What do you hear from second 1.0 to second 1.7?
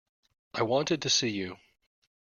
to see you.